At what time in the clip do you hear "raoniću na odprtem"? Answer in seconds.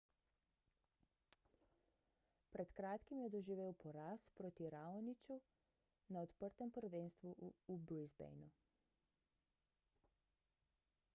4.75-6.71